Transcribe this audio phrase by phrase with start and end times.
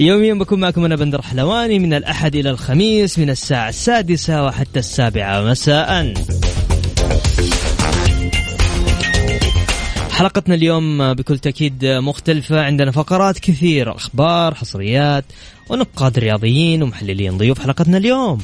[0.00, 5.42] يوميا بكون معكم أنا بندر حلواني من الأحد إلى الخميس من الساعة السادسة وحتى السابعة.
[5.42, 6.14] مساء.
[10.10, 12.60] حلقتنا اليوم بكل تأكيد مختلفة.
[12.60, 15.24] عندنا فقرات كثير أخبار حصريات
[15.68, 18.38] ونقاد رياضيين ومحللين ضيوف حلقتنا اليوم.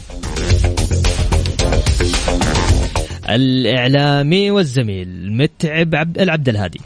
[3.28, 6.80] الإعلامي والزميل متعب عبد العبد الهادي.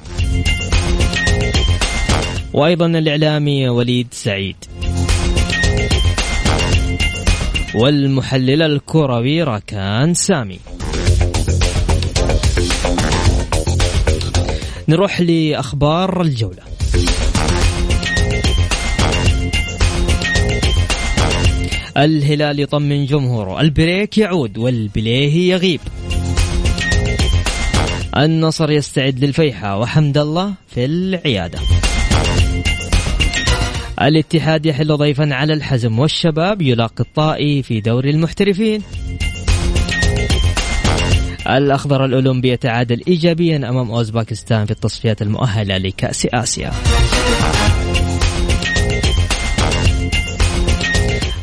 [2.56, 4.56] وأيضا الإعلامي وليد سعيد.
[7.74, 10.58] والمحلل الكروي راكان سامي.
[14.88, 16.62] نروح لأخبار الجولة.
[21.96, 23.60] الهلال يطمن جمهوره.
[23.60, 25.80] البريك يعود والبليه يغيب.
[28.16, 29.78] النصر يستعد للفيحة.
[29.78, 31.58] وحمد الله في العيادة.
[34.02, 38.82] الاتحاد يحل ضيفا على الحزم والشباب يلاقي الطائي في دوري المحترفين.
[41.46, 46.70] الأخضر الأولمبي يتعادل إيجابيا أمام أوزباكستان في التصفيات المؤهلة لكأس آسيا.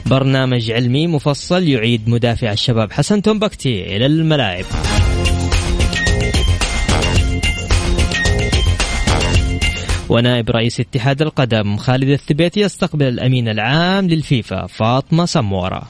[0.06, 4.66] برنامج علمي مفصل يعيد مدافع الشباب حسن تومبكتي إلى الملاعب.
[10.14, 15.84] ونائب رئيس اتحاد القدم خالد الثبيتي يستقبل الأمين العام للفيفا فاطمة سمورة.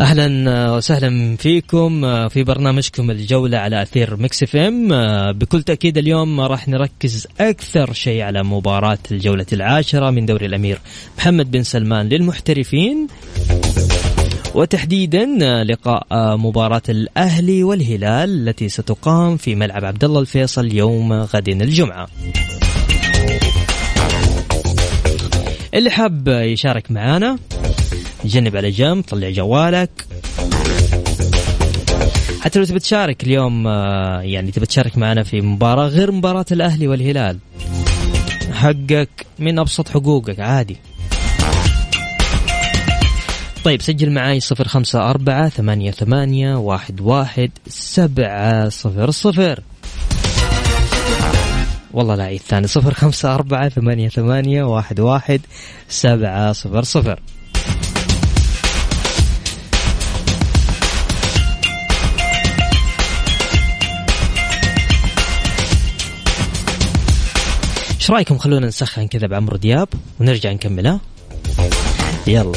[0.00, 4.88] أهلا وسهلا فيكم في برنامجكم الجولة على أثير Mix FM.
[5.32, 10.78] بكل تأكيد اليوم راح نركز أكثر شيء على مباراة الجولة العاشرة من دوري الأمير
[11.18, 13.06] محمد بن سلمان للمحترفين.
[14.54, 15.26] وتحديدا
[15.64, 22.08] لقاء مباراة الأهلي والهلال التي ستقام في ملعب عبد الله الفيصل يوم غد الجمعة.
[25.74, 27.38] اللي حاب يشارك معنا
[28.24, 30.06] جنب على جنب طلع جوالك
[32.40, 33.68] حتى لو تبي تشارك اليوم
[34.22, 37.38] يعني تبي تشارك معنا في مباراة غير مباراة الأهلي والهلال
[38.52, 40.76] حقك من أبسط حقوقك عادي
[43.64, 49.60] طيب سجل معاي صفر خمسة أربعة ثمانية ثمانية واحد واحد سبعة صفر صفر.
[51.92, 55.40] والله لا عيد ثاني صفر خمسة أربعة ثمانية ثمانية واحد واحد
[55.88, 57.20] سبعة صفر صفر.
[68.00, 69.88] إيش رأيكم؟ خلونا نسخن كذا بعمرو دياب
[70.20, 71.00] ونرجع نكملها
[72.26, 72.52] يلا.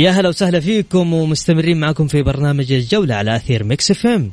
[0.00, 4.30] يا هلا وسهلا فيكم ومستمرين معكم في برنامج الجولة على أثير Mix FM.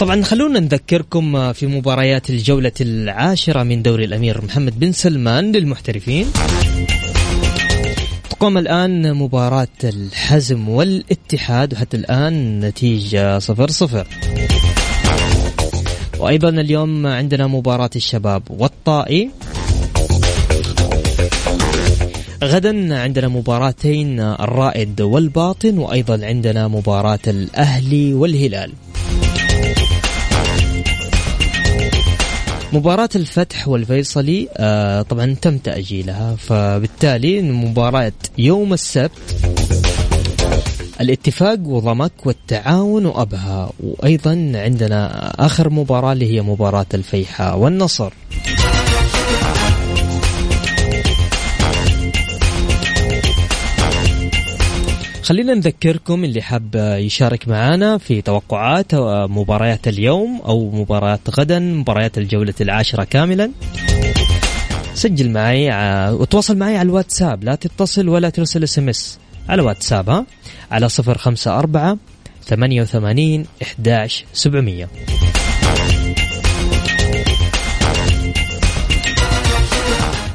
[0.00, 6.26] طبعا خلونا نذكركم في مباريات الجولة العاشرة من دوري الأمير محمد بن سلمان للمحترفين.
[8.30, 14.06] تقوم الآن مباراة الحزم والاتحاد وحتى الآن نتيجة صفر صفر.
[16.18, 19.30] وأيضا اليوم عندنا مباراة الشباب والطائي.
[22.44, 28.72] غدا عندنا مباراتين الرائد والباطن وأيضا عندنا مباراة الأهلي والهلال.
[32.72, 39.10] مباراة الفتح والفيصلي آه طبعا تم تأجيلها فبالتالي مباراة يوم السبت
[41.00, 43.72] الاتفاق وضمك والتعاون وأبها.
[43.80, 48.12] وأيضا عندنا آخر مباراة اللي هي مباراة الفيحاء والنصر.
[55.22, 62.18] خلينا نذكركم اللي حاب يشارك معنا في توقعات آه، مباريات اليوم أو مباريات غدا مباريات
[62.18, 63.50] الجولة العاشرة كاملا.
[64.94, 67.44] سجل معي آه، وتواصل معي على الواتساب.
[67.44, 69.18] لا تتصل ولا ترسل SMS
[69.48, 70.26] على واتساب ها؟
[70.70, 71.98] على 054
[72.44, 74.88] 88 11 700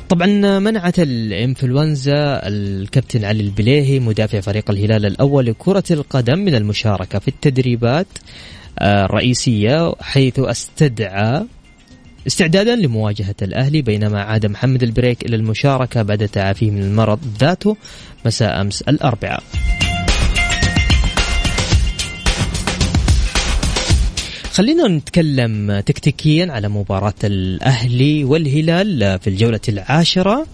[0.10, 7.28] طبعا منعت الإنفلونزا الكابتن علي البليهي مدافع فريق الهلال الأول لكرة القدم من المشاركة في
[7.28, 8.08] التدريبات
[8.80, 11.46] آه، الرئيسية حيث استدعى
[12.28, 17.78] استعدادا لمواجهة الأهلي بينما عاد محمد البريك إلى المشاركة بعد تعافيه من المرض ذاته
[18.26, 19.44] مساء أمس الأربعاء.
[24.56, 30.46] خلينا نتكلم تكتيكيا على مباراة الأهلي والهلال في الجولة العاشرة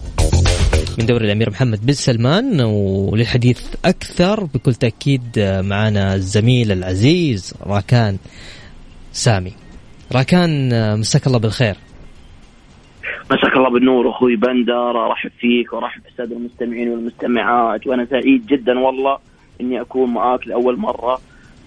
[0.98, 5.22] من دوري الأمير محمد بن سلمان وللحديث أكثر بكل تأكيد
[5.60, 8.16] معنا الزميل العزيز راكان
[9.12, 9.52] سامي.
[10.12, 11.74] راكان مساك الله بالخير.
[13.30, 19.18] مساك الله بالنور أخوي بندر أرحب فيك وأرحب بالساده المستمعين والمستمعات وأنا سعيد جدا والله
[19.60, 21.20] إني أكون معاك لأول مرة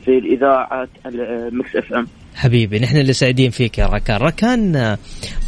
[0.05, 2.07] في الإذاعة ال Mix FM.
[2.35, 4.17] حبيبي نحن اللي سعيدين فيك يا ركان.
[4.17, 4.97] ركان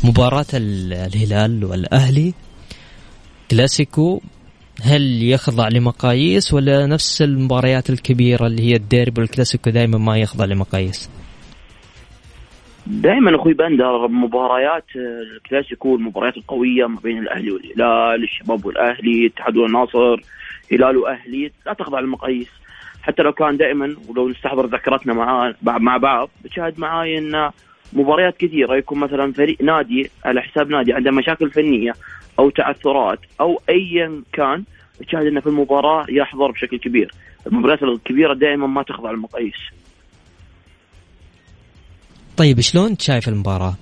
[0.04, 2.34] مباراة الهلال والأهلي.
[3.52, 4.22] كلاسيكو
[4.84, 11.10] هل يخضع لمقاييس ولا نفس المباريات الكبيرة اللي هي الديربي والكلاسيكو دائما ما يخضع لمقاييس؟
[12.88, 14.86] دائما أخوي بندر مباريات
[15.36, 20.22] الكلاسيكو المباريات القوية ما بين الأهلي والهلال الشباب والأهلي الاتحاد والناصر
[20.72, 22.50] هلال وأهلي لا تخضع للمقاييس
[23.08, 27.52] حتى لو كان دائما ولو نستحضر ذكرتنا مع مع بعض بتشاهد معاي إن
[27.94, 31.94] مباريات كثيرة يكون مثلا فريق نادي على حساب نادي عنده مشاكل فنية
[32.40, 34.64] أو تعثرات أو ايا كان
[35.08, 37.12] تشاهد إنه في المباراة يحضر بشكل كبير.
[37.48, 39.60] المباريات الكبيرة دائما ما تخضع للمقاييس.
[42.38, 43.74] طيب شلون شايف المباراة؟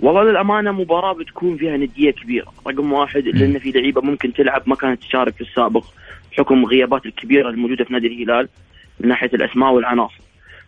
[0.00, 2.52] والله للأمانة مباراة بتكون فيها ندية كبيرة.
[2.66, 5.84] رقم واحد لأن في لعيبة ممكن تلعب ما كانت تشارك في السابق.
[6.38, 8.48] بحكم الغيابات الكبيرة الموجودة في نادي الهلال
[9.00, 10.20] من ناحية الأسماء والعناصر.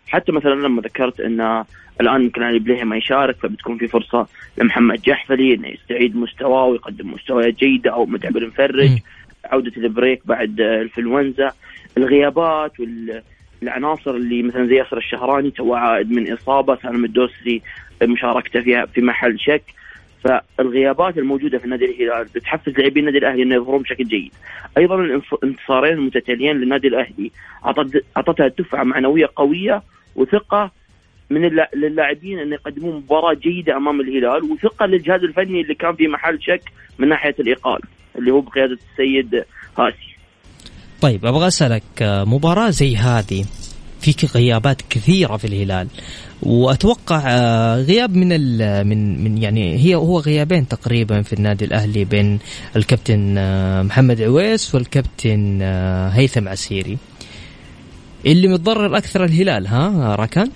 [0.08, 1.64] حتى مثلا لما ذكرت إن
[2.00, 4.26] الآن يمكن علي بليهي ما يشارك فبتكون في فرصة
[4.58, 8.90] لمحمد جحفلي إنه يستعيد مستواه ويقدم مستويات جيدة أو متعب المفرج.
[9.44, 11.52] عودة البريك بعد الانفلونزا
[11.98, 17.62] الغيابات والعناصر اللي مثلا زي ياسر الشهراني تو عائد من إصابة سالم الدوسري
[18.02, 19.62] مشاركته فيها في محل شك.
[20.24, 24.32] فالغيابات الموجودة في النادي الهلال بتحفز لاعبين النادي الأهلي انه يظهرون بشكل جيد.
[24.78, 27.30] أيضا الانتصارين المتتاليين للنادي الأهلي
[28.16, 29.82] أعطتها دفعة معنوية قوية
[30.16, 30.70] وثقة
[31.30, 31.40] من
[31.74, 36.62] للاعبين أن يقدمون مباراة جيدة أمام الهلال وثقة للجهاز الفني اللي كان في محل شك
[36.98, 37.80] من ناحية الإيقاف
[38.18, 39.44] اللي هو بقيادة السيد
[39.78, 40.16] هاسي.
[41.02, 43.44] طيب أبغى أسألك مباراة زي هذه
[44.00, 45.88] في غيابات كثيرة في الهلال.
[46.42, 48.28] وأتوقع آه، غياب من
[48.86, 52.38] من من يعني هي هو غيابين تقريبا في النادي الأهلي بين
[52.76, 56.98] الكابتن آه، محمد عويس والكابتن آه، هيثم عسيري.
[58.26, 60.50] اللي متضرر أكثر الهلال ها راكان؟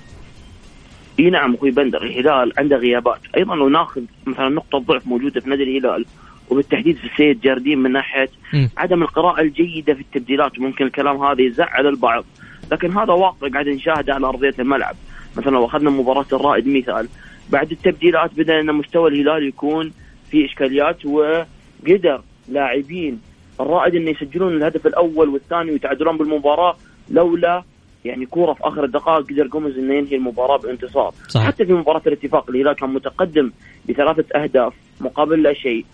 [1.21, 3.21] إي نعم أخوي بندر الهلال عنده غيابات.
[3.37, 6.05] أيضا لو ناخذ مثلا نقطة ضعف موجودة في نادي الهلال
[6.51, 8.67] وبالتحديد في السيد جاردين من ناحية م.
[8.77, 10.59] عدم القراءة الجيدة في التبديلات.
[10.59, 12.25] ممكن الكلام هذا يزعل البعض.
[12.73, 14.97] لكن هذا واقع قاعد نشاهده على أرضية الملعب.
[15.37, 17.09] مثلا لو أخذنا مباراة الرائد مثال
[17.51, 19.93] بعد التبديلات بدا إن مستوى الهلال يكون
[20.31, 23.21] في إشكاليات وقدر لاعبين
[23.61, 26.77] الرائد إنه يسجلون الهدف الأول والثاني ويتعادلون بالمباراة
[27.11, 27.63] لولا
[28.05, 31.15] يعني كورة في آخر الدقائق قدر جوميز إنه ينهي المباراة بانتصار.
[31.29, 31.47] صحيح.
[31.47, 33.53] حتى في مباراة الاتفاق الهلال كان متقدم
[33.89, 35.85] بثلاثة أهداف مقابل لا شيء.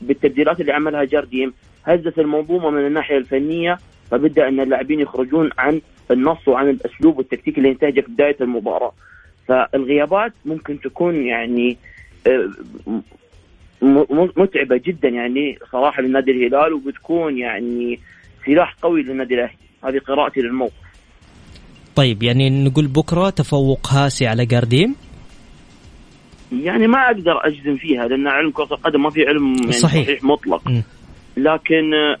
[0.00, 1.52] بالتبديلات اللي عملها جارديم
[1.84, 3.78] هزت المنظومة من الناحية الفنية
[4.10, 8.92] فبدأ أن اللاعبين يخرجون عن النص وعن الأسلوب والتكتيك اللي ينتهجه في بداية المباراة.
[9.48, 11.76] فالغيابات ممكن تكون يعني
[12.26, 12.50] آه،
[14.36, 17.98] متعبة جدا يعني صراحة للنادي الهلال وبتكون يعني
[18.46, 19.56] سلاح قوي للنادي الأهلي.
[19.84, 20.90] هذه قراءتي للموقف.
[21.96, 24.94] طيب يعني نقول بكرة تفوق هاسي على جارديم؟
[26.52, 30.24] يعني ما أقدر أجزم فيها لأن علم كرة القدم ما في علم يعني صحيح, صحيح
[30.24, 30.68] مطلق.
[30.68, 30.82] م.
[31.36, 32.16] لكن آه،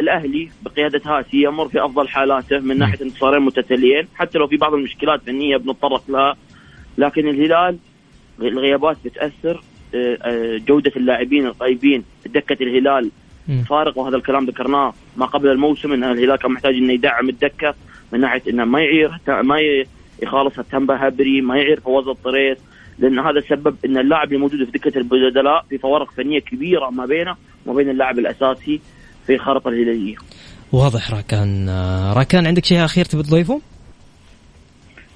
[0.00, 4.74] الأهلي بقيادة هاسي يمر في أفضل حالاته من ناحية انتصارين متتاليين حتى لو في بعض
[4.74, 6.36] المشكلات فنية بنتطرق لها.
[6.98, 7.78] لكن الهلال
[8.40, 9.62] الغيابات بتأثر
[9.94, 13.10] آه، آه، جودة اللاعبين الغايبين دكة الهلال.
[13.64, 17.74] فارق وهذا الكلام ذكرناه ما قبل الموسم إن الهلال كان محتاج إنه يدعم الدكة
[18.12, 19.84] من ناحية إنه ما يعير ما
[20.22, 22.58] يخالص التنبه هبري ما يعير فواز الطريس
[22.98, 27.36] لأن هذا سبب إن اللاعب الموجود في دكة البدلاء في فوارق فنية كبيرة ما بينه
[27.66, 28.80] وما بين اللاعب الأساسي.
[29.30, 30.14] في الخارطه الهلالية.
[30.72, 33.60] واضح راكان آه، راكان عندك شيء اخير تبي تضيفه؟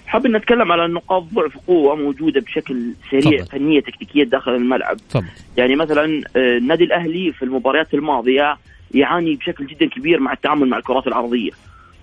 [0.06, 3.59] حاب نتكلم على نقاط ضعف قوة موجودة بشكل سريع تفضل.
[3.59, 4.97] فنية تكتيكية داخل الملعب.
[4.97, 8.56] تفضل يعني مثلا آه، النادي الأهلي في المباريات الماضية
[8.94, 11.50] يعاني بشكل جدا كبير مع التعامل مع الكرات العرضية.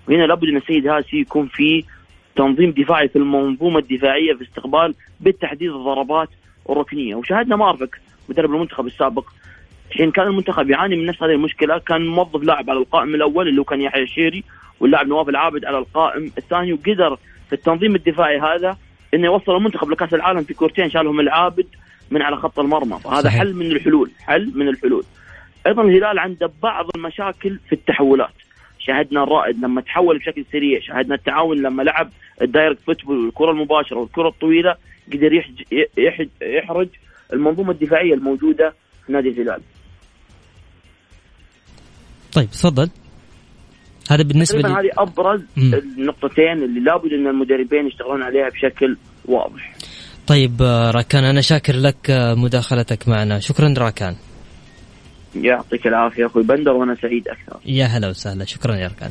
[0.08, 1.84] وهنا لابد إن السيد هاسي يكون في
[2.36, 6.28] تنظيم دفاعي في المنظومة الدفاعية في استقبال بالتحديد الضربات
[6.70, 9.24] الركنية وشاهدنا مارفك مدرب المنتخب السابق
[9.92, 13.60] حين كان المنتخب يعاني من نفس هذه المشكلة كان موظف لاعب على القائم الأول اللي
[13.60, 14.44] هو كان يحيى الشيري
[14.80, 17.18] واللاعب نواف العابد على القائم الثاني وقدر
[17.48, 18.76] في التنظيم الدفاعي هذا
[19.14, 21.66] إنه يوصل المنتخب لكأس العالم في كورتين شالهم العابد
[22.10, 22.98] من على خط المرمى.
[22.98, 23.40] فهذا صحيح.
[23.40, 25.04] حل من الحلول حل من الحلول.
[25.66, 28.34] أيضا الهلال عنده بعض المشاكل في التحولات.
[28.78, 32.10] شاهدنا الرائد لما تحول بشكل سريع شاهدنا التعاون لما لعب
[32.42, 34.76] ال direct football والكره المباشرة والكرة الطويلة
[35.12, 35.44] قدر
[36.42, 36.88] يحرج
[37.32, 38.74] المنظومة الدفاعية الموجودة
[39.06, 39.60] في نادي الهلال.
[42.32, 42.90] طيب تفضل.
[44.10, 45.74] هذا بالنسبة لي هذه أبرز مم.
[45.74, 49.72] النقطتين اللي لابد أن المدربين يشتغلون عليها بشكل واضح.
[50.26, 53.38] طيب آه، راكان أنا شاكر لك آه، مداخلتك معنا.
[53.38, 54.16] شكرا راكان.
[55.36, 57.60] يعطيك العافية أخوي بندر وأنا سعيد أكثر.
[57.66, 58.44] يا هلا وسهلا.
[58.44, 59.10] شكرا يا راكان.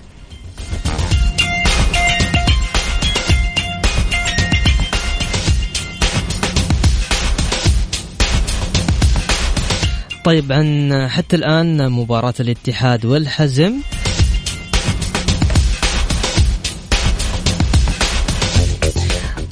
[10.24, 13.74] طيب عن حتى الآن مباراة الاتحاد والحزم.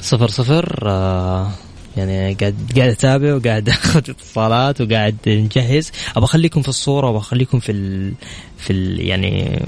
[0.00, 1.50] صفر صفر آه
[1.96, 7.58] يعني قاعد قاعد أتابع وقاعد أخذ اتصالات وقاعد نجهز ابى أخليكم في الصورة وابى أخليكم
[7.58, 8.12] في ال
[8.58, 9.62] في ال يعني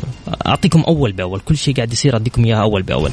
[0.47, 3.11] أعطيكم أول بأول كل شيء قاعد يصير اديكم إياه أول بأول.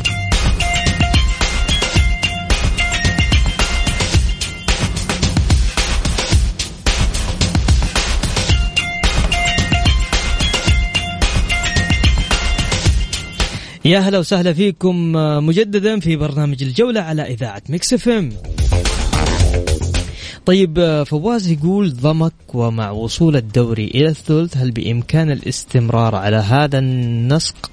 [13.85, 18.29] يا هلا وسهلا فيكم آه، مجددا في برنامج الجولة على إذاعة Mix FM.
[20.45, 26.79] طيب آه، فواز يقول ضمك ومع وصول الدوري إلى الثلث هل بإمكان الاستمرار على هذا
[26.79, 27.71] النسق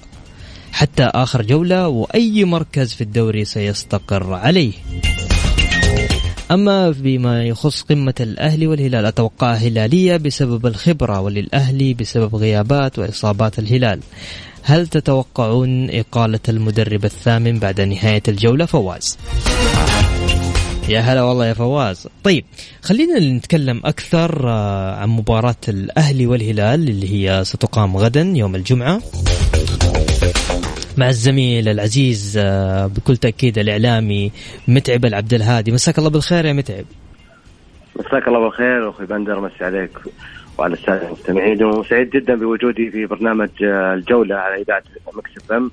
[0.71, 4.71] حتى آخر جولة؟ وأي مركز في الدوري سيستقر عليه؟
[6.51, 13.99] أما بما يخص قمة الأهلي والهلال أتوقعها هلالية بسبب الخبرة وللأهلي بسبب غيابات وإصابات الهلال.
[14.69, 19.17] هل تتوقعون إقالة المدرب الثامن بعد نهاية الجولة فواز؟
[20.89, 22.07] يا هلا والله يا فواز.
[22.23, 22.45] طيب
[22.81, 29.01] خلينا نتكلم أكثر آه، عن مباراة الأهلي والهلال اللي هي ستقام غدا يوم الجمعة.
[30.97, 34.31] مع الزميل العزيز آه، بكل تأكيد الإعلامي
[34.67, 35.71] متعب العبد الهادي.
[35.71, 36.85] مساك الله بالخير يا متعب.
[37.95, 39.91] مساك الله بالخير أخوي بندر مسي عليك.
[40.57, 41.63] وعلى السادة المستمعين.
[41.63, 44.83] وسعيد جدا بوجودي في برنامج آه، الجولة على إذاعة
[45.13, 45.71] مكس إم.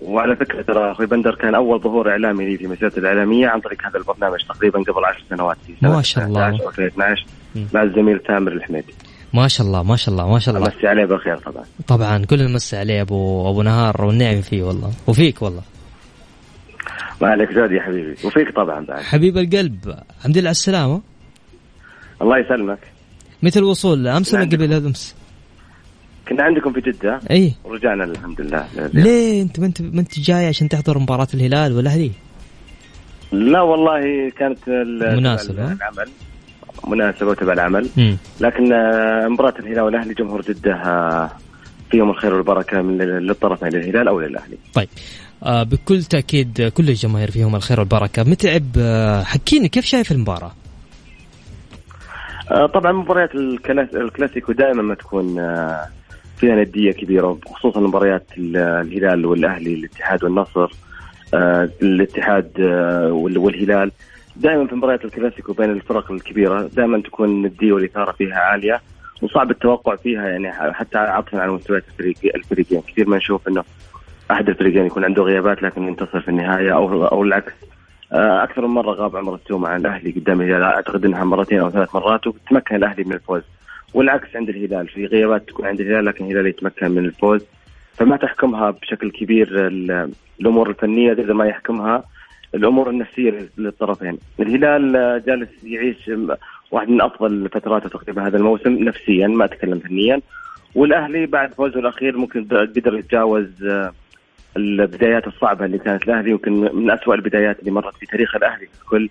[0.00, 3.86] وعلى فكرة ترى أخوي بندر كان أول ظهور إعلامي لي في مسيرتي الإعلامية عن طريق
[3.86, 6.48] هذا البرنامج تقريبا قبل 10 سنوات ما شاء الله.
[6.48, 7.66] 2011 أو 2012 مم.
[7.74, 8.94] مع الزميل تامر الحميدي.
[9.34, 10.68] ما شاء الله ما شاء الله ما شاء الله.
[10.68, 11.64] مسي عليه بالخير طبعا.
[11.88, 14.90] طبعا كلنا نمسي عليه أبو أبو نهار والنعم فيه والله.
[15.06, 15.62] وفيك والله.
[17.20, 18.12] ما عليك زود يا حبيبي.
[18.24, 19.00] وفيك طبعا بعد.
[19.00, 21.00] حبيب القلب الحمد لله على السلامة.
[22.22, 22.78] الله يسلمك.
[23.42, 24.44] متى الوصول أمس ولا.
[24.44, 25.14] قبل؟ أمس.
[26.28, 27.54] كنا عندكم في جدة؟ إي.
[27.64, 28.66] ورجعنا الحمد لله.
[28.94, 32.10] ليه؟ أنت ما انت ما أنت جاي عشان تحضر مباراة الهلال والاهلي
[33.32, 34.68] لا والله كانت
[35.16, 35.72] مناسبة.
[35.72, 36.08] العمل.
[36.88, 37.88] مناسبة وتبع العمل.
[37.98, 41.30] امم لكن آه، مباراة الهلال والأهلي جمهور جدة آه،
[41.90, 44.88] فيهم الخير والبركة من للطرفين للهلال أو للأهلي طيب.
[45.42, 48.22] آه بكل تأكيد كل الجماهير فيهم الخير والبركة.
[48.24, 48.64] متعب
[49.24, 50.52] حكيني كيف شايف المباراة؟
[52.50, 55.86] طبعا مباريات الكلاس- الكلاسيكو دائما ما تكون آه،
[56.36, 60.70] فيها ندية كبيرة خصوصا مباريات ال- الهلال والأهلي الاتحاد والنصر
[61.34, 63.90] آه، الاتحاد آه، وال- والهلال.
[64.36, 68.80] دائما في مباريات الكلاسيكو بين الفرق الكبيرة دائما تكون الندية والإثارة فيها عالية
[69.22, 72.80] وصعب التوقع فيها يعني حتى عطفا على مستويات الفريق الفريقين.
[72.80, 73.64] كثير ما نشوف إنه
[74.30, 77.52] أحد الفريقين يكون عنده غيابات لكن ينتصر في النهاية أو أو العكس.
[77.52, 77.79] آه،
[78.12, 81.94] أكثر من مرة غاب عمر السومه عن الأهلي قدام الهلال أعتقد إنها مرتين أو ثلاث
[81.94, 83.42] مرات وتمكن الأهلي من الفوز.
[83.94, 84.88] والعكس عند الهلال.
[84.88, 87.44] في غيابات تكون عند الهلال لكن الهلال يتمكن من الفوز.
[87.94, 92.04] فما تحكمها بشكل كبير ال- الأمور الفنية اذا ما يحكمها
[92.54, 94.18] الأمور النفسية للطرفين.
[94.40, 94.92] الهلال
[95.26, 96.10] جالس يعيش
[96.70, 100.20] واحد من أفضل فتراته تقريبا هذا الموسم نفسيا ما أتكلم فنيا.
[100.74, 103.92] والأهلي بعد فوزه الأخير ممكن قدر يتجاوز آه،
[104.56, 109.08] البدايات الصعبة اللي كانت الاهلي يمكن من أسوأ البدايات اللي مرت في تاريخ الأهلي ككل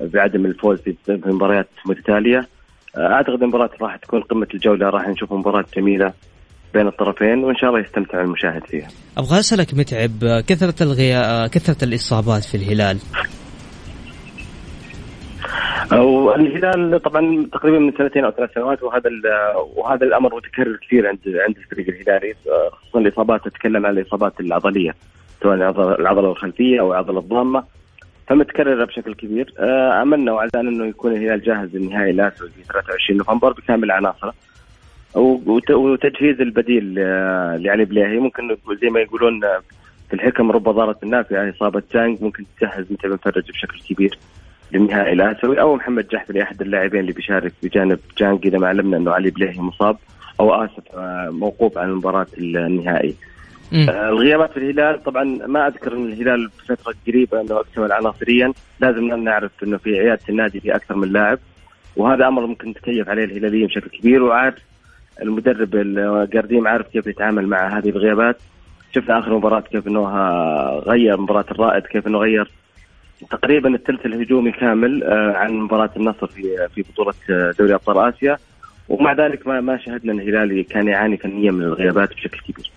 [0.00, 2.48] بعدم الفوز في مباريات متتالية
[2.96, 6.12] آه، أعتقد المباراة راح تكون قمة الجولة راح نشوف مباراة جميلة
[6.74, 8.88] بين الطرفين وإن شاء الله يستمتع المشاهد فيها.
[9.18, 12.98] أبغى أسألك متعب كثرة الغياء كثرة الإصابات في الهلال
[15.92, 19.10] والهلال طبعا تقريبا من سنتين أو ثلاث سنوات وهذا
[19.76, 22.34] وهذا الأمر متكرر كثير عند عند الفريق الهلالي
[22.72, 24.94] خصوصا الإصابات تتكلم عن الإصابات العضلية
[25.42, 25.54] سواء
[26.00, 27.64] العضلة الخلفية أو العضلة الضامة
[28.30, 29.54] فمتكررة بشكل كبير.
[29.58, 34.34] آه، أملنا وعدنا إنه يكون الهلال جاهز للنهائي الاسيوي في 23 نوفمبر بكامل عناصره
[35.70, 39.40] وتجهيز البديل آه، لعلي بليهي ممكن زي ما يقولون
[40.08, 44.18] في الحكم رب ضارة نافعة إصابة جانج ممكن تجهز متعب مفرج بشكل كبير.
[44.72, 49.10] للنهائي الاسيوي أو محمد جحفري أحد اللاعبين اللي بيشارك بجانب جانج إذا ما علمنا إنه
[49.12, 49.96] علي بليهي مصاب
[50.40, 53.14] أو آسف آه، موقوف عن مباراة النهائي.
[53.88, 59.24] آه الغيابات في الهلال طبعا ما أذكر إن الهلال بفترة قريبة إنه اكتمل عناصريا لازم
[59.24, 61.38] نعرف إنه في عيادة النادي في أكثر من لاعب.
[61.96, 64.22] وهذا أمر ممكن نتكيف عليه الهلاليين بشكل كبير.
[64.22, 64.58] وعارف
[65.22, 68.36] المدرب القرديم عارف كيف يتعامل مع هذه الغيابات.
[68.94, 70.08] شفنا آخر مباراة كيف إنه
[70.78, 72.50] غير مباراة الرائد كيف إنه غير
[73.30, 78.36] تقريبا الثلث الهجومي كامل آه، عن مباراة النصر في في بطولة آه، دوري أبطال آسيا
[78.88, 82.70] ومع ذلك ما ما شهدنا إن الهلال كان يعاني فنيا من الغيابات بشكل كبير.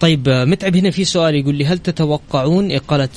[0.00, 3.08] طيب آه، متعب هنا في سؤال يقول لي هل تتوقعون إقالة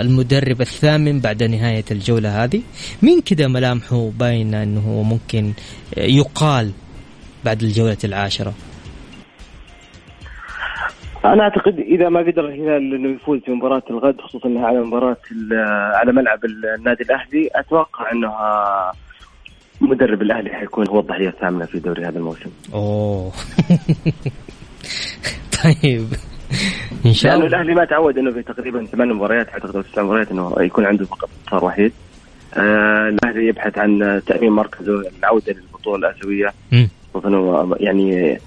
[0.00, 2.62] المدرب الثامن بعد نهاية الجولة هذه؟
[3.02, 5.52] مين كذا ملامحه باينة أنه ممكن
[5.96, 6.70] يقال
[7.44, 8.54] بعد الجولة العاشرة؟
[11.24, 15.16] أنا أعتقد إذا ما قدر الهلال إنه يفوز في مباراه الغد خصوصا إنها على مباراة
[15.94, 16.38] على ملعب
[16.78, 18.32] النادي الأهلي أتوقع إنه
[19.80, 22.50] مدرب الأهلي حيكون هو الضحية الثامنة في دوري هذا الموسم.
[22.74, 23.32] أوه.
[25.64, 26.06] طيب.
[27.06, 27.46] إن شاء الله.
[27.46, 31.04] الأهلي ما تعود إنه في تقريبا ثمان مباريات أعتقد أو تسع مباريات إنه يكون عنده
[31.04, 31.92] فقط انتصار وحيد.
[32.54, 36.52] آه الأهلي يبحث عن تأمين مركزه العودة للبطولة الأسيوية.
[37.80, 38.38] يعني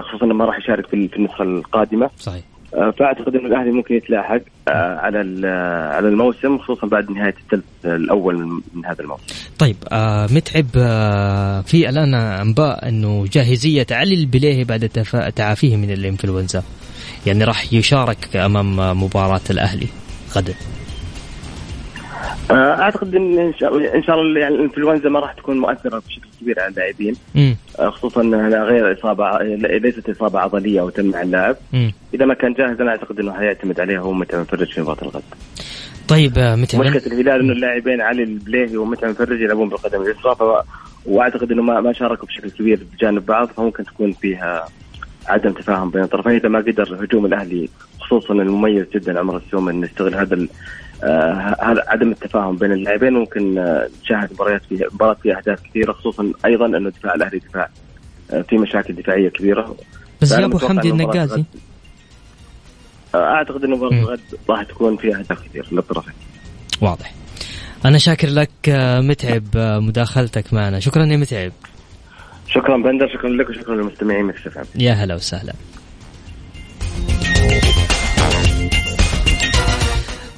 [0.00, 2.42] خصوصا ما راح يشارك في النسخه القادمة صحيح
[2.74, 5.18] آه، فأعتقد إنه الأهلي ممكن يتلاحق آه، على
[5.94, 8.36] على الموسم خصوصا بعد نهاية الثلث الأول
[8.74, 9.22] من هذا الموسم.
[9.58, 14.88] طيب آه متعب آه في الآن أنباء أنه جاهزية علي البليهي بعد
[15.36, 16.62] تعافيه من الإنفلونزا
[17.26, 19.86] يعني راح يشارك أمام مباراة الأهلي
[20.36, 20.54] غدا.
[22.50, 26.28] آه، أعتقد إن إن شاء, إن شاء الله يعني الإنفلونزا ما راح تكون مؤثرة بشكل
[26.40, 27.14] كبير على اللاعبين.
[27.78, 29.38] آه، خصوصا إنها غير اصابه
[29.78, 31.56] ليست إصابة عضلية أو تمنع اللاعب
[32.14, 35.22] إذا ما كان جاهز أنا أعتقد إنه حيعتمد عليها هو متى مفرج في مباراة الغد.
[36.08, 40.62] طيب آه، متى مشكلة الهلال إنه اللاعبين علي البليهي ومتى مفرج يلعبون بالقدم اليسرى
[41.06, 44.64] وأعتقد إنه ما ما شاركوا بشكل كبير بجانب بعض فممكن تكون فيها
[45.26, 46.32] عدم تفاهم بين الطرفين.
[46.32, 47.68] إذا ما قدر هجوم الأهلي
[48.00, 50.46] خصوصا المميز جدا عمر السومه إنه يستغل هذا
[51.62, 53.12] هذا عدم التفاهم بين اللاعبين.
[53.12, 57.68] ممكن آه، نشاهد مباريات فيها مباراة فيها أهداف كثيرة خصوصا أيضا انه دفاع الأهلي دفاع
[58.30, 59.76] آه، في مشاكل دفاعية كبيرة.
[60.22, 61.44] بس يا ابو حمدي النقازي
[63.14, 66.14] أعتقد إنه مباراة الغد راح تكون فيها أهداف كثير للطرفين.
[66.80, 67.14] واضح.
[67.84, 68.50] أنا شاكر لك
[68.98, 70.80] متعب مداخلتك معنا.
[70.80, 71.52] شكرا يا متعب.
[72.48, 74.32] شكرا بندر شكرا لك وشكرا للمستمعين
[74.74, 75.52] يا هلا وسهلا.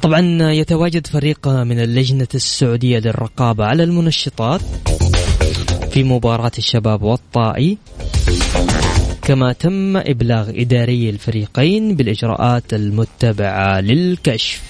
[0.06, 4.60] طبعا يتواجد فريق من اللجنة السعودية للرقابة على المنشطات
[5.90, 7.78] في مباراة الشباب والطائي.
[9.22, 14.62] كما تم إبلاغ إداري الفريقين بالإجراءات المتبعة للكشف.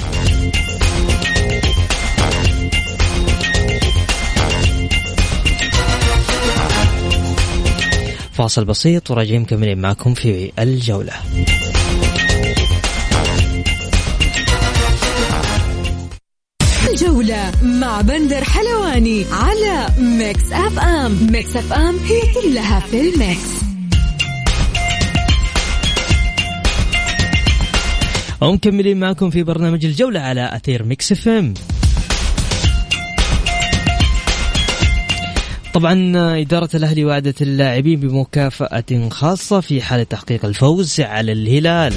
[8.33, 11.13] فاصل بسيط وراجعين مكملين معكم في الجولة.
[17.63, 21.33] مع بندر حلواني على Mix FM.
[21.33, 23.67] Mix FM هي كلها في ال mix.
[28.41, 31.55] ومكملين معكم في برنامج الجولة على أثير Mix FM.
[35.75, 41.93] طبعا إدارة الأهلي وعدت اللاعبين بمكافأة خاصة في حال تحقيق الفوز على الهلال.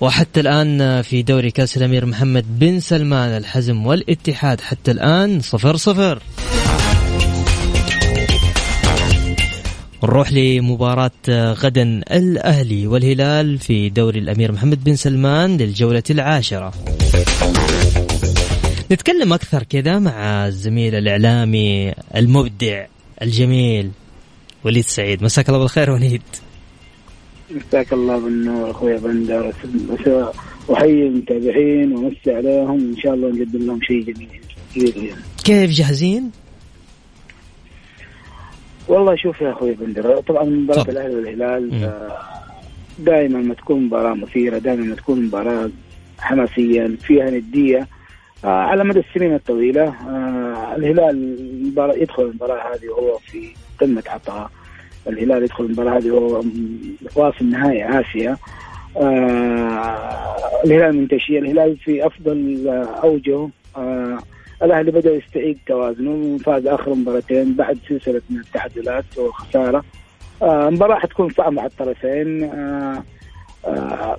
[0.00, 6.22] وحتى الآن في دوري كأس الأمير محمد بن سلمان الحزم والاتحاد حتى الآن صفر صفر.
[10.02, 11.10] نروح لمباراة
[11.52, 16.72] غدا الأهلي والهلال في دوري الأمير محمد بن سلمان للجولة العاشرة.
[18.92, 22.84] نتكلم أكثر كذا مع الزميل الإعلامي المبدع
[23.22, 23.90] الجميل
[24.64, 25.22] وليد سعيد.
[25.22, 26.22] مساك الله بالخير وليد.
[27.50, 29.52] مساك الله بالنور أخوي بندر.
[30.72, 32.70] احيي المتابعين وأمسي عليهم.
[32.70, 35.14] وان شاء الله نقدم لهم شيء جميل.
[35.44, 36.30] كيف جاهزين؟
[38.88, 42.18] والله شوف يا أخوي بندر طبعا مباراة الأهلي والهلال آه،
[42.98, 45.70] دائما ما تكون مباراة مثيرة دائما ما تكون مباراة
[46.18, 47.88] حماسيا فيها ندية
[48.44, 51.36] آه على مدى السنين الطويلة آه الهلال
[51.96, 54.50] يدخل المباراة هذه وهو في قمة عطاء.
[55.08, 56.42] الهلال يدخل المباراة هذه وهو
[57.16, 58.36] واصل نهائي آسيا.
[58.96, 62.68] آه الهلال منتشي الهلال في أفضل
[63.02, 63.48] أوجه.
[63.76, 64.18] آه
[64.62, 69.84] الأهلي بدأ يستعيد توازنه وفاز آخر مباراتين بعد سلسلة من التعادلات وخسارة.
[70.42, 72.44] آه مباراه حتكون صعبة على الطرفين.
[72.44, 73.02] آه
[73.64, 74.16] آه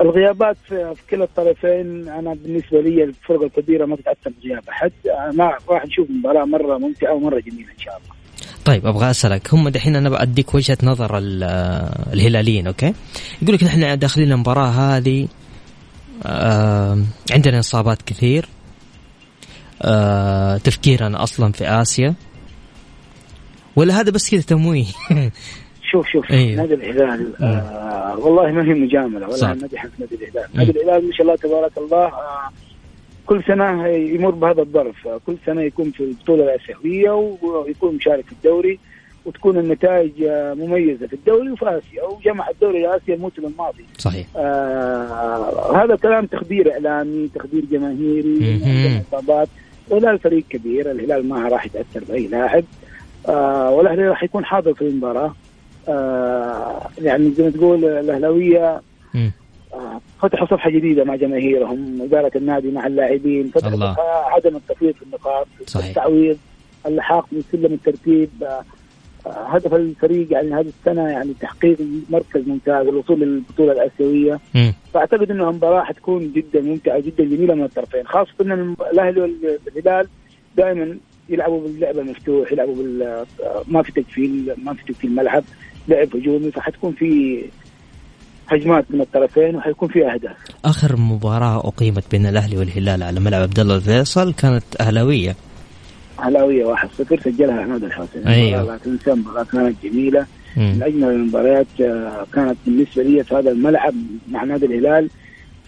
[0.00, 5.58] الغيابات في كلا الطرفين أنا بالنسبة لي الفرق الكبيرة ما تتاثر بغياب احد آه، ما
[5.68, 8.21] راح نشوف مباراة مرة ممتعة ومرة جميلة إن شاء الله.
[8.64, 9.54] طيب أبغى أسألك.
[9.54, 11.18] هم دحين أنا بأديك وجهة نظر
[12.12, 12.94] الهلاليين أوكي؟
[13.42, 15.28] يقول لك نحن داخلين المباراة هذه
[16.26, 16.98] آه
[17.32, 18.48] عندنا إصابات كثير
[19.82, 22.14] آه تفكيرنا أصلا في آسيا.
[23.76, 24.84] ولا هذا بس كذا تمويه؟
[25.92, 26.56] شوف شوف أيوه.
[26.56, 28.16] نادي الهلال آه.
[28.18, 30.48] والله ما هي مجاملة ولا مدح نادي الهلال.
[30.54, 32.50] نادي الهلال ما شاء الله تبارك الله آه
[33.26, 35.08] كل سنة يمر بهذا الظرف.
[35.26, 37.10] كل سنة يكون في البطولة الآسيوية
[37.42, 38.78] ويكون مشارك في الدوري
[39.26, 40.12] وتكون النتائج
[40.58, 43.84] مميزة في الدوري وفي آسيا وجمع الدوري الآسيا الموسم الماضي.
[43.98, 44.26] صحيح.
[44.36, 49.48] آه هذا كلام تخدير إعلامي تخدير جماهيري اصابات
[49.92, 52.64] الهلال فريق كبير الهلال ما راح يتأثر بأي لاعب.
[53.28, 55.34] آه والاهلي راح يكون حاضر في المباراة.
[55.88, 58.80] آه يعني زي ما تقول الأهلاوية
[60.22, 63.94] فتحوا صفحة جديدة مع جماهيرهم اداره النادي مع اللاعبين فتحوا.
[64.34, 65.86] عدم التفويض في النقاط صحيح.
[65.86, 66.38] التعويض
[66.86, 68.30] اللحاق من سلم الترتيب
[69.26, 71.78] آه، هدف الفريق يعني هذه السنة يعني تحقيق
[72.10, 74.40] مركز ممتاز الوصول للبطولة الآسيوية
[74.94, 80.08] فأعتقد إنه المباراة حتكون جدا ممتعة جدا جميلة من الطرفين خاصة إن الأهلي والهلال
[80.56, 83.24] دائما يلعبوا باللعب المفتوح يلعبوا بال
[83.68, 85.44] ما في تجفيل ما في تجفيل الملعب
[85.88, 87.42] لعب هجومي فحتكون في
[88.48, 90.36] هجمات من الطرفين وحيكون فيها أهداف.
[90.64, 95.36] آخر مباراة أقيمت بين الأهلي والهلال على ملعب عبد الله الفيصل كانت أهلاوية.
[96.20, 98.26] أهلاوية 1-0 سجلها عماد الحسين.
[98.26, 100.26] أيوه لا تنسى المباراة كانت جميلة
[100.56, 103.94] من أجمل المباريات آه، كانت بالنسبة لي في هذا الملعب
[104.30, 105.10] مع نادي الهلال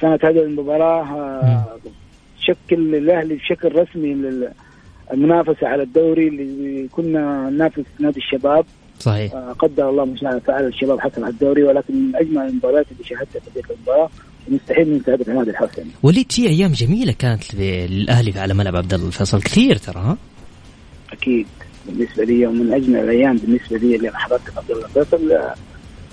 [0.01, 1.79] كانت هذه المباراة آه،
[2.39, 4.17] تشكل الاهلي بشكل رسمي
[5.13, 8.65] المنافسة على الدوري اللي كنا ننافس نادي الشباب
[9.05, 9.33] صحيح.
[9.35, 13.05] آه قدر الله ما شاء فعل الشباب حصل على الدوري ولكن من أجمل المباريات اللي
[13.05, 14.11] شاهدتها في تلك المباراة
[14.49, 15.85] مستحيل ننسى هدف عماد الحسن.
[16.03, 20.17] وليد في أيام جميلة كانت للأهلي على ملعب عبد الله الفيصل كثير ترى ها؟
[21.13, 21.47] أكيد.
[21.87, 25.33] بالنسبة لي ومن أجمل الأيام بالنسبة لي اللي حضرتها عبد الله الفيصل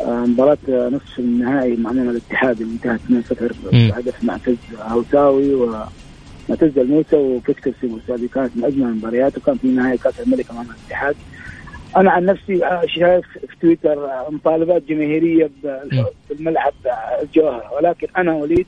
[0.01, 7.73] آه، مباراة نصف النهائي مع الاتحاد اللي انتهت 2-0 هدف معتز هوساوي ومعتز الموسى وفيكتور
[7.81, 11.15] سيبوس هذه كانت من أجمل المباريات وكان في نهائي كأس الملك امام الاتحاد.
[11.97, 15.49] أنا عن نفسي شايف في تويتر مطالبات جماهيرية
[16.29, 16.73] بالملعب
[17.21, 18.65] الجوهره ولكن أنا وليد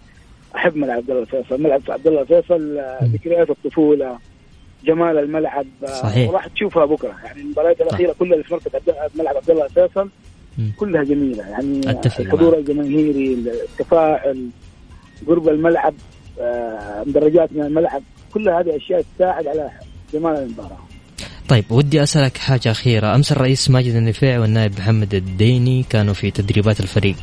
[0.56, 4.18] أحب ملعب عبد الله الفيصل ملعب عبد الله الفيصل ذكريات الطفولة
[4.86, 6.30] جمال الملعب صحيح.
[6.30, 7.16] وراح تشوفها بكرة.
[7.24, 8.60] يعني المباريات الأخيرة كلها اللي في
[9.16, 10.10] ملعب عبد الله الفيصل
[10.78, 11.50] كلها جميلة.
[11.50, 11.82] يعني
[12.20, 14.50] الحضور الجماهيري التفاعل
[15.28, 15.94] قرب الملعب
[16.40, 18.02] آه، مدرجات من الملعب
[18.34, 19.70] كل هذه أشياء تساعد على
[20.14, 20.78] جمال المباراة.
[21.50, 23.16] طيب ودي أسألك حاجة أخيرة.
[23.16, 27.16] أمس الرئيس ماجد النفيع والنائب محمد الديني كانوا في تدريبات الفريق.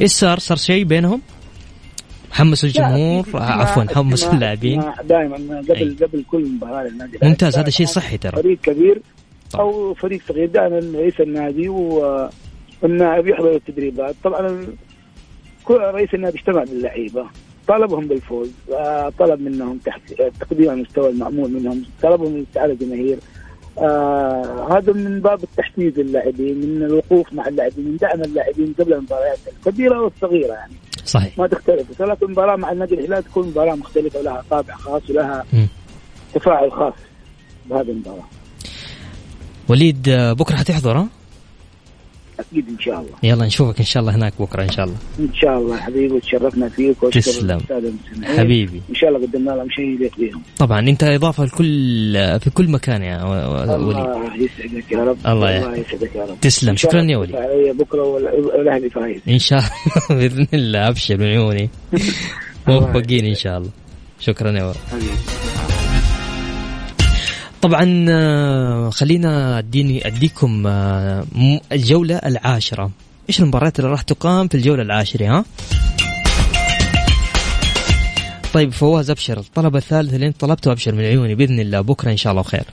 [0.00, 1.20] إيش صار؟ صار شيء بينهم؟
[2.30, 4.82] حمسوا الجمهور؟ عفوا حمسوا اللاعبين.
[5.04, 5.96] دائما قبل أي.
[6.02, 7.18] قبل كل مباراة للنادي.
[7.22, 8.42] ممتاز هذا شيء صحي ترى.
[8.42, 9.02] فريق كبير
[9.54, 14.14] أو فريق صغير دائما رئيس النادي والنائب يحضر التدريبات.
[14.24, 14.66] طبعا
[15.70, 17.26] رئيس النادي اجتمع باللعيبه
[17.68, 18.50] طالبهم بالفوز.
[18.72, 19.78] آه، طلب منهم
[20.40, 21.84] تقديم المستوى المعمول منهم.
[22.02, 23.18] طلبهم الاستعاده الجماهير.
[23.78, 29.38] آه هذا من باب التحفيز للاعبين من الوقوف مع اللاعبين من دعم اللاعبين قبل المباريات
[29.58, 30.72] الكبيرة والصغيرة يعني
[31.04, 35.44] صحيح ما تختلف ولكن المباراة مع النادي الهلال تكون مباراة مختلفة ولها طابع خاص ولها
[35.52, 35.66] م.
[36.34, 36.94] تفاعل خاص
[37.66, 38.24] بهذه المباراة
[39.68, 41.08] وليد بكرة حتحضر ها؟
[42.52, 43.10] أكيد إن شاء الله.
[43.22, 44.96] يلا نشوفك إن شاء الله هناك بكرة إن شاء الله.
[45.20, 47.60] إن شاء الله حبيبي وتشرفنا فيك تسلم.
[48.24, 48.82] حبيبي.
[48.90, 53.02] إن شاء الله قدمنا لهم شيء يليق بهم طبعا أنت إضافة لكل في كل مكان
[53.02, 55.16] يا ولي الله يسعدك يا رب.
[55.26, 56.40] الله الله يسعدك يا رب.
[56.40, 56.76] تسلم.
[56.76, 57.72] شكرا يا ولي.
[57.78, 59.20] بكرة وال- والأهلي فايز.
[59.28, 59.70] إن شاء الله.
[60.20, 60.88] بإذن الله.
[60.88, 61.70] أبشر من عيوني
[62.68, 63.70] موفقين إن شاء الله.
[64.20, 65.51] شكرا يا ولي.
[67.62, 71.24] طبعا آه، خلينا اديني أديكم آه،
[71.72, 72.90] الجولة العاشرة.
[73.28, 75.44] إيش المباريات اللي راح تقام في الجولة العاشرة ها؟
[78.52, 82.16] طيب فواز أبشر الطلب الثالث اللي أنت طلبته أبشر من عيوني بإذن الله بكرة إن
[82.16, 82.64] شاء الله خير.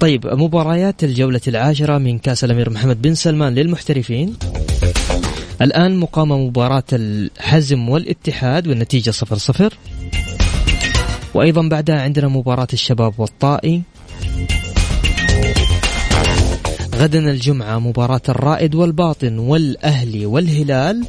[0.00, 4.36] طيب مباريات الجولة العاشرة من كأس الأمير محمد بن سلمان للمحترفين.
[5.62, 9.74] الآن مقامة مباراة الحزم والاتحاد والنتيجة صفر صفر.
[11.34, 13.82] وأيضا بعدها عندنا مباراة الشباب والطائي.
[16.94, 21.06] غدا الجمعة مباراة الرائد والباطن والأهلي والهلال.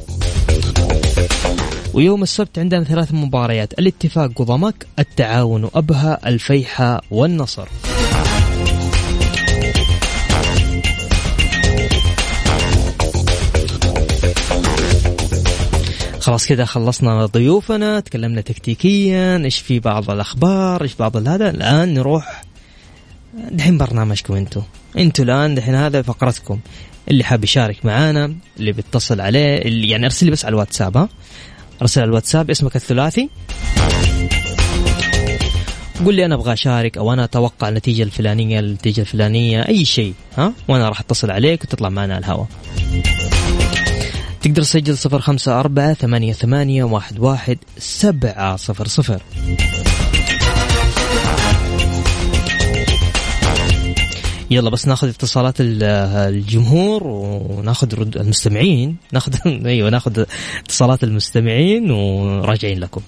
[1.94, 7.68] ويوم السبت عندنا ثلاث مباريات الاتفاق وضمك التعاون وأبها الفيحة والنصر.
[16.26, 22.42] خلاص كذا خلصنا ضيوفنا تكلمنا تكتيكيا إيش في بعض الأخبار إيش بعض هذا الآن نروح
[23.50, 24.62] دحين برنامجكم أنتم
[24.98, 26.58] أنتم الآن دحين هذا فقرتكم.
[27.10, 31.08] اللي حاب يشارك معانا اللي بيتصل عليه اللي يعني أرسل لي بس على الواتساب ها؟
[31.82, 33.28] أرسل على الواتساب اسمك الثلاثي.
[36.04, 40.52] قول لي أنا أبغى أشارك أو أنا أتوقع النتيجة الفلانية النتيجة الفلانية أي شيء ها؟
[40.68, 42.46] وأنا راح أتصل عليك وتطلع معنا على الهواء.
[44.42, 49.22] تقدر تسجل صفر خمسة أربعة ثمانية ثمانية واحد واحد سبعة صفر صفر.
[54.50, 55.82] يلا بس ناخذ اتصالات ال-
[56.34, 58.96] الجمهور وناخذ رد المستمعين.
[59.12, 59.34] ناخذ
[59.66, 60.24] أيوه ناخذ
[60.64, 63.00] اتصالات المستمعين وراجعين لكم.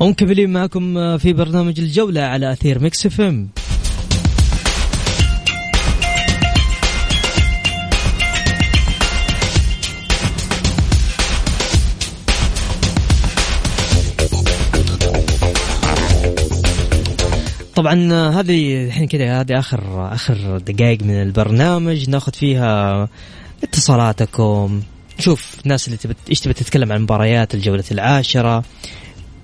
[0.00, 3.48] ومكملين معكم في برنامج الجولة على أثير Mix FM.
[17.78, 22.10] طبعا هذه الحين كذا هذه آخر آخر دقائق من البرنامج.
[22.10, 23.08] ناخذ فيها
[23.62, 24.82] اتصالاتكم.
[25.18, 28.64] نشوف الناس اللي تبت إيش تبي تتكلم عن مباريات الجولة العاشرة.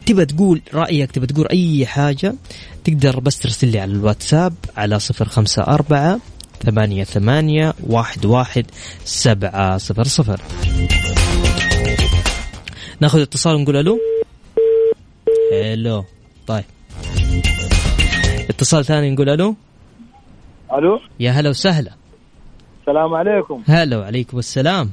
[0.07, 2.35] تبى تقول رأيك تبى تقول أي حاجة
[2.85, 6.21] تقدر بس ترسل لي على الواتساب على صفر خمسة أربعة
[6.65, 8.67] ثمانية ثمانية واحد واحد
[9.05, 10.41] سبعة صفر صفر.
[13.01, 13.99] ناخذ اتصال ونقول ألو.
[15.53, 16.05] ألو
[16.47, 16.65] طيب.
[18.65, 19.55] اتصال ثاني نقول ألو؟
[20.75, 21.91] ألو؟ يا هلا وسهلا.
[22.81, 23.63] السلام عليكم.
[23.67, 24.91] هلا وعليكم السلام.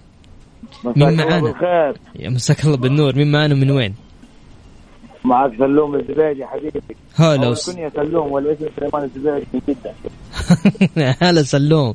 [0.96, 1.54] مين معانا؟
[2.16, 3.16] يا مساك الله بالنور.
[3.16, 3.96] مين معانا من وين؟
[5.24, 6.82] معك سلوم الزبيدي حبيبي.
[7.16, 7.70] هلا وس...
[7.72, 9.94] كنيا سلوم والاسم سليمان الزبيدي من جدة.
[11.22, 11.94] هلا سلوم.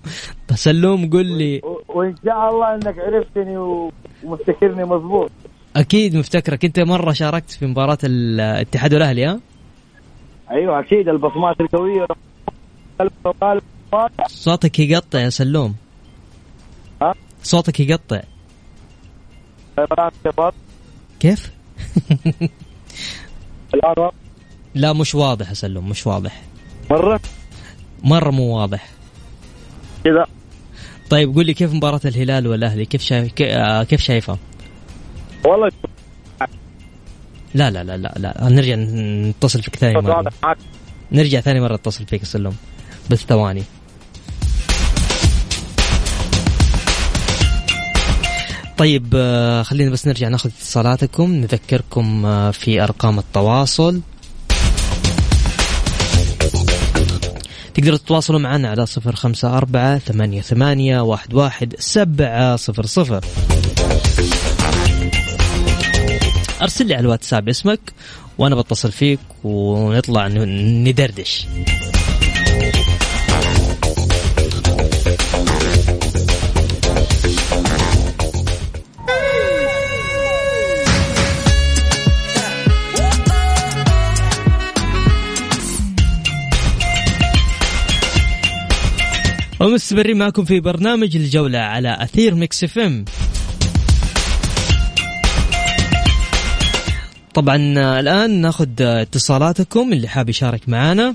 [0.55, 1.61] سلوم قل لي.
[1.65, 3.93] و- وإن شاء الله إنك عرفتني و-
[4.25, 5.31] ومفتكرني مضبوط.
[5.77, 6.65] أكيد مفتكرك.
[6.65, 9.41] أنت مرة شاركت في مباراة الاتحاد والأهلي ها؟
[10.51, 12.07] أيوه أكيد البصمات القوية.
[14.27, 15.77] صوتك يقطع يا سلوم.
[17.03, 18.21] ها؟ صوتك يقطع.
[21.21, 21.51] كيف؟
[24.75, 26.43] لا مش واضح يا سلوم مش واضح.
[26.91, 27.21] مرة؟
[28.05, 28.89] مرة مو واضح.
[30.05, 30.27] كذا.
[31.11, 34.39] طيب قول لي كيف مباراة الهلال والأهلي؟ كيف شايف آه، كيف شايفها؟
[35.45, 35.71] والله
[37.57, 38.49] لا لا لا لا لا.
[38.49, 40.57] نرجع نتصل فيك ثاني معك.
[41.12, 42.57] نرجع ثاني مرة اتصل فيك سلوم
[43.11, 43.62] بس ثواني.
[48.79, 51.33] طيب آه، خلينا بس نرجع ناخذ اتصالاتكم.
[51.33, 54.01] نذكركم آه، في أرقام التواصل.
[57.75, 63.25] تقدروا تتواصلوا معنا على صفر خمسة أربعة ثمانية ثمانية واحد واحد سبعة صفر صفر.
[66.62, 67.81] أرسل لي على الواتساب اسمك
[68.38, 71.47] وأنا بتصل فيك ونطلع ندردش.
[89.61, 93.05] ومستمرين معكم في برنامج الجولة على أثير Mix FM.
[97.37, 101.14] طبعا آه، الآن ناخذ آه، اتصالاتكم اللي حاب يشارك معنا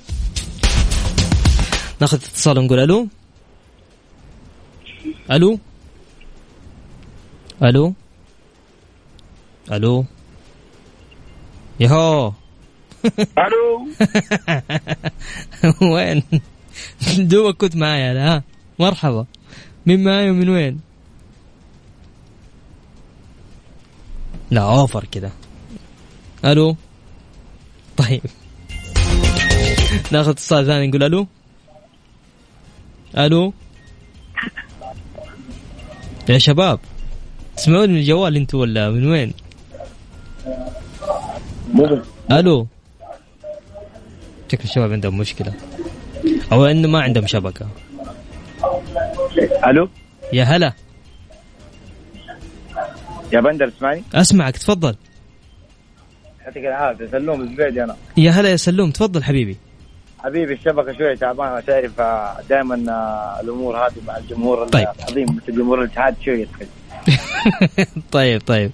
[2.01, 3.07] ناخذ اتصال ونقول ألو.
[5.31, 5.59] ألو.
[7.63, 7.93] ألو.
[9.71, 10.05] ألو.
[11.79, 12.33] يهو.
[13.37, 13.87] ألو.
[15.93, 16.23] وين؟
[17.17, 18.43] دوبك كنت معايا ها.
[18.79, 19.25] مرحبا.
[19.85, 20.79] مين معاي ومن وين؟
[24.51, 25.31] لا أوفر كذا
[26.45, 26.75] ألو؟
[27.97, 28.21] طيب.
[30.11, 31.27] ناخذ اتصال ثاني نقول ألو؟
[33.17, 33.53] ألو؟
[36.29, 36.79] يا شباب
[37.57, 39.33] تسمعون من الجوال أنتوا ولا من وين؟
[42.31, 42.67] ألو؟
[44.51, 45.53] شكل الشباب عندهم مشكلة.
[46.51, 47.67] أو إنه ما عندهم شبكة.
[49.67, 49.89] ألو؟
[50.33, 50.73] يا هلا.
[53.33, 54.95] يا بندر تسمعني؟ أسمعك تفضل.
[56.45, 57.07] يعطيك العافية.
[57.07, 57.95] سلوم الزبيدي أنا.
[58.17, 58.91] يا هلا يا سلوم.
[58.91, 59.57] تفضل حبيبي.
[60.19, 62.01] حبيبي الشبكة شوية تعبانه تعرف
[62.49, 62.75] دائما
[63.43, 64.87] الأمور هذه مع الجمهور طيب.
[64.99, 66.65] العظيم مثل جمهور الاتحاد شوية تخل
[68.11, 68.71] طيب طيب.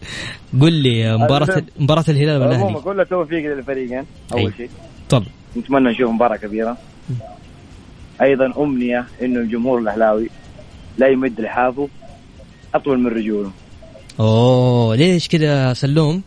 [0.62, 2.82] قل لي مباراة مباراة الهلال والأهلي.
[2.82, 4.04] كل التوفيق للفريقين
[4.34, 4.54] أول.
[4.58, 4.70] شيء.
[5.10, 5.26] تفضل.
[5.58, 6.78] نتمنى نشوف مباراة كبيرة.
[8.22, 10.30] أيضا أمنية إنه الجمهور الأهلاوي
[10.98, 11.88] لا يمد لحافه
[12.76, 13.52] أطول من رجوله.
[14.20, 16.22] أوه ليش كذا سلوم؟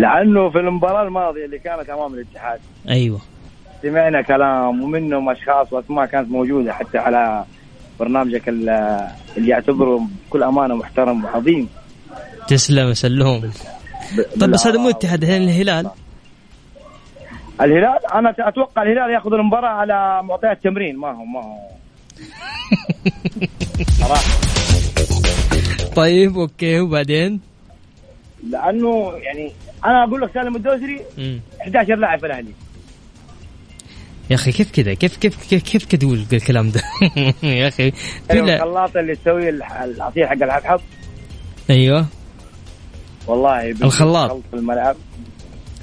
[0.00, 2.60] لأنه في المباراة الماضية اللي كانت أمام الاتحاد.
[2.88, 3.20] أيوه.
[3.82, 7.44] سمعنا كلام ومنهم أشخاص وأسماء كانت موجودة حتى على
[8.00, 8.68] برنامجك ال-
[9.36, 11.68] اللي يعتبره بكل أمانة محترم وعظيم.
[12.48, 13.50] تسلم سلوم
[14.40, 15.90] طيب بس هذا مو اتحاد الهلال.
[17.60, 20.96] الهلال؟ أنا أتوقع الهلال يأخذ المباراة على معطيات تمرين.
[20.96, 21.56] ما هو ما هو.
[24.00, 24.22] صراحة.
[25.96, 27.40] طيب أوكي وبعدين؟
[28.50, 29.52] لأنه يعني
[29.84, 31.40] أنا أقول لك سالم الدوسري مم.
[31.62, 32.52] 11 لاعب في الأهلي.
[34.30, 36.80] يا أخي كيف كذا؟ كيف كيف كيف كيف تقول الكلام ده؟
[37.42, 37.92] يا أخي
[38.30, 40.80] أيوة الخلاط اللي تسوي العصير حق الحبحب
[41.70, 42.06] أيوه.
[43.26, 44.30] والله الخلاط.
[44.30, 44.96] خلط في الملعب.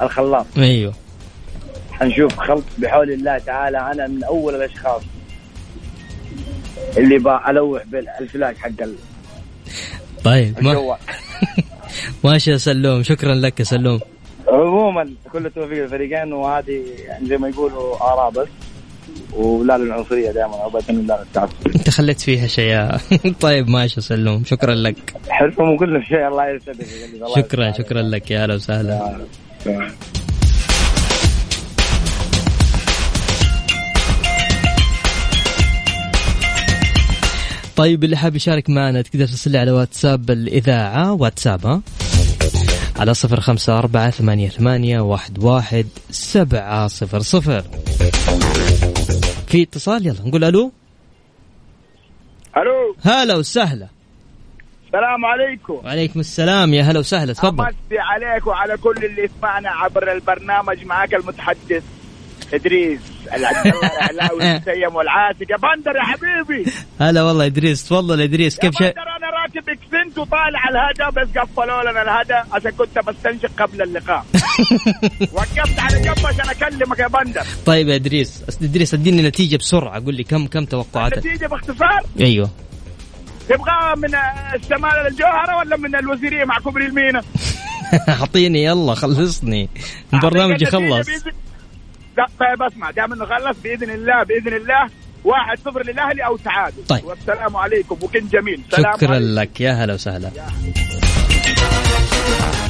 [0.01, 0.45] الخلاط.
[0.57, 0.93] أيوه.
[1.91, 3.77] حنشوف خلط بحول الله تعالى.
[3.91, 5.01] أنا من أول الأشخاص
[6.97, 8.95] اللي بلوح بالفلاش حق ال-
[10.23, 10.71] طيب ما
[12.23, 13.99] ماشي يا سلوم شكرا لك يا سلوم.
[14.47, 18.47] عموما كل التوفيق للفريقين وهذه يعني زي ما يقولوا آراء بس.
[19.33, 21.53] ولا للعنصرية دائما ابدا لا للتعصب.
[21.75, 22.89] أنت خليت فيها شيء
[23.41, 25.13] طيب ماشي يا سلوم شكرا لك.
[25.29, 26.85] حلفهم وكل شيء الله يسعدك.
[27.35, 27.71] شكرا.
[27.71, 29.17] شكرا لك يا هلا وسهلا.
[37.77, 41.81] طيب اللي حاب يشارك معنا تقدر ترسل لي على واتساب الإذاعة واتساب ها؟
[42.95, 47.61] على صفر خمسة أربعة ثمانية ثمانية واحد واحد سبعة صفر صفر.
[49.47, 50.71] في اتصال؟ يلا نقول ألو.
[52.57, 52.95] ألو.
[53.03, 53.87] هلا وسهلا.
[54.85, 55.73] السلام عليكم.
[55.73, 56.73] وعليكم السلام.
[56.73, 57.65] يا هلا وسهلا تفضل.
[57.65, 61.83] أمسي عليك وعلى كل اللي يسمعنا عبر البرنامج معك المتحدث.
[62.53, 62.99] ادريس
[63.35, 65.51] المسيم والعاتق.
[65.51, 66.71] يا بندر يا حبيبي.
[67.01, 68.55] هلا والله إدريس تفضل إدريس.
[68.55, 72.99] يا كيف شيء بندر أنا راتبك سنت وطالع الهدى بس قفلوا لنا الهدى عشان كنت
[73.07, 74.25] بستنشق قبل اللقاء.
[75.33, 77.43] وقفت على جنب عشان أكلمك يا بندر.
[77.65, 80.05] طيب يا إدريس أس- إدريس أديني نتيجة بسرعة.
[80.05, 82.49] قول لي كم كم توقعاتك؟ النتيجه باختصار؟ أيوه.
[83.49, 84.15] تبغى من
[84.55, 87.21] الشمال للجوهره ولا من الوزيرية مع كوبري المينا؟
[88.09, 89.69] أعطيني يلا خلصني.
[90.13, 91.07] البرنامج يخلص.
[92.17, 92.91] لا طيب اسمع.
[92.91, 94.89] دام إنه خلص بإذن الله بإذن الله.
[95.23, 96.85] واحد صفر للأهلي أو تعادل.
[96.87, 97.05] طيب.
[97.05, 98.61] والسلام عليكم وكن جميل.
[98.71, 99.39] سلام شكرا عليكم.
[99.39, 99.61] لك.
[99.61, 100.31] يا هلا وسهلا.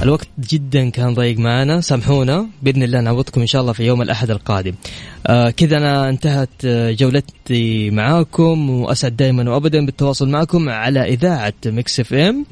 [0.04, 1.82] الوقت جدا كان ضيق معنا.
[1.82, 2.48] سامحونا.
[2.62, 4.74] بإذن الله نعوضكم إن شاء الله في يوم الأحد القادم.
[5.28, 12.00] آه كذا أنا انتهت آه، جولتي معاكم وأسعد دائما وابدا بالتواصل معكم على إذاعة Mix
[12.00, 12.46] FM.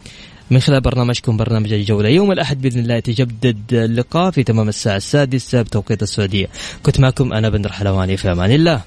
[0.51, 2.09] من خلال برنامجكم برنامج الجولة.
[2.09, 6.47] يوم الأحد بإذن الله يتجدد اللقاء في تمام الساعة السادسة بتوقيت السعودية.
[6.83, 8.81] كنت معكم أنا بندر حلواني في أمان الله.